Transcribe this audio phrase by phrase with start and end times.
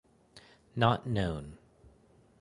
[0.75, 1.59] Not known.